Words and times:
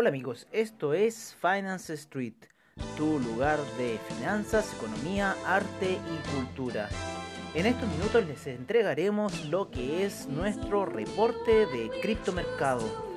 Hola 0.00 0.08
amigos, 0.08 0.46
esto 0.50 0.94
es 0.94 1.36
Finance 1.42 1.92
Street, 1.92 2.32
tu 2.96 3.18
lugar 3.18 3.58
de 3.76 3.98
finanzas, 4.08 4.74
economía, 4.78 5.36
arte 5.44 5.92
y 5.92 6.34
cultura. 6.34 6.88
En 7.54 7.66
estos 7.66 7.86
minutos 7.86 8.26
les 8.26 8.46
entregaremos 8.46 9.44
lo 9.50 9.70
que 9.70 10.06
es 10.06 10.26
nuestro 10.26 10.86
reporte 10.86 11.66
de 11.66 11.90
criptomercado 12.00 13.09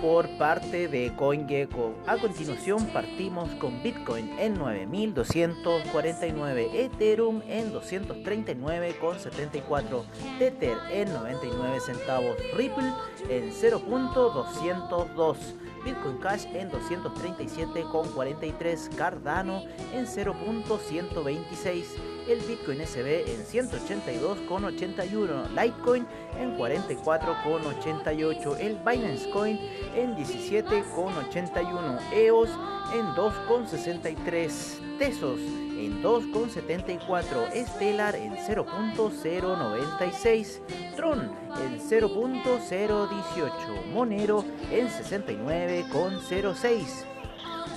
por 0.00 0.26
parte 0.38 0.88
de 0.88 1.14
CoinGecko. 1.16 1.94
A 2.06 2.16
continuación 2.16 2.86
partimos 2.86 3.50
con 3.56 3.82
Bitcoin 3.82 4.30
en 4.38 4.56
9.249, 4.56 6.74
Ethereum 6.74 7.42
en 7.46 7.70
239,74, 7.72 10.04
Tether 10.38 10.78
en 10.90 11.12
99 11.12 11.80
centavos, 11.80 12.38
Ripple 12.54 12.90
en 13.28 13.50
0.202. 13.50 15.36
Bitcoin 15.84 16.16
Cash 16.18 16.46
en 16.54 16.70
237,43, 16.70 18.94
Cardano 18.96 19.64
en 19.92 20.06
0.126, 20.06 21.84
el 22.28 22.40
Bitcoin 22.40 22.86
SB 22.86 23.24
en 23.26 23.44
182,81, 23.44 25.48
Litecoin 25.50 26.06
en 26.38 26.56
44,88, 26.56 28.56
el 28.60 28.78
Binance 28.78 29.28
Coin 29.30 29.58
en 29.94 30.14
17,81, 30.16 32.00
EOS 32.12 32.50
en 32.94 33.06
2,63, 33.14 34.98
Tesos 34.98 35.40
en 35.40 36.02
2,74, 36.02 37.66
Stellar 37.66 38.16
en 38.16 38.36
0.096, 38.36 40.60
Tron 40.96 41.30
en 41.62 41.78
0.018, 41.80 43.86
Monero 43.92 44.44
en 44.70 44.88
69,06. 44.88 47.17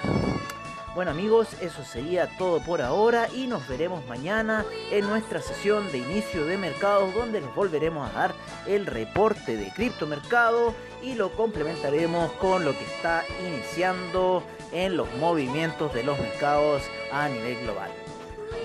Bueno 0.95 1.13
amigos, 1.13 1.49
eso 1.61 1.85
sería 1.85 2.27
todo 2.37 2.61
por 2.61 2.83
ahora 2.83 3.29
y 3.33 3.47
nos 3.47 3.67
veremos 3.69 4.05
mañana 4.07 4.65
en 4.91 5.07
nuestra 5.07 5.41
sesión 5.41 5.91
de 5.93 5.99
inicio 5.99 6.47
de 6.47 6.57
mercados 6.57 7.15
donde 7.15 7.41
les 7.41 7.55
volveremos 7.55 8.11
a 8.11 8.13
dar 8.13 8.35
el 8.67 8.87
reporte 8.87 9.57
de 9.57 9.71
criptomercado 9.71 10.75
y 11.01 11.15
lo 11.15 11.31
complementaremos 11.33 12.33
con 12.33 12.65
lo 12.65 12.73
que 12.73 12.85
está 12.85 13.25
iniciando 13.47 14.43
en 14.73 14.97
los 14.97 15.13
movimientos 15.17 15.95
de 15.95 16.03
los 16.03 16.19
mercados 16.19 16.83
a 17.13 17.29
nivel 17.29 17.61
global. 17.61 17.91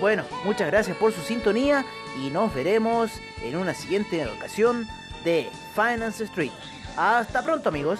Bueno, 0.00 0.24
muchas 0.44 0.66
gracias 0.66 0.96
por 0.96 1.12
su 1.12 1.22
sintonía 1.22 1.84
y 2.20 2.30
nos 2.30 2.52
veremos 2.52 3.12
en 3.42 3.56
una 3.56 3.72
siguiente 3.72 4.26
ocasión 4.26 4.86
de 5.26 5.50
Finance 5.74 6.22
Street. 6.24 6.52
Hasta 6.96 7.42
pronto 7.42 7.68
amigos. 7.68 7.98